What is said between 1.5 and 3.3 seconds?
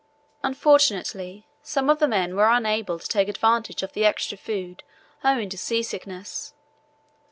some of the men were unable to take